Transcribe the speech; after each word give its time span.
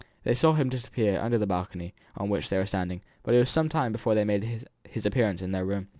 They 0.23 0.33
saw 0.33 0.53
him 0.53 0.67
disappear 0.69 1.19
under 1.21 1.37
the 1.37 1.45
balcony 1.45 1.93
on 2.17 2.27
which 2.27 2.49
they 2.49 2.57
were 2.57 2.65
standing, 2.65 3.01
but 3.21 3.35
it 3.35 3.37
was 3.37 3.51
some 3.51 3.69
time 3.69 3.91
before 3.91 4.15
he 4.15 4.23
made 4.23 4.63
his 4.89 5.05
appearance 5.05 5.43
in 5.43 5.51
their 5.51 5.63
room. 5.63 5.89